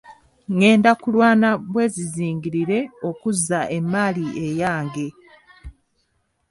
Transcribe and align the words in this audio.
Ngenda 0.53 0.91
kulwana 1.01 1.49
bwezizingirire 1.71 2.79
okuzza 3.09 3.59
emmaali 3.77 4.25
eyange. 4.47 5.07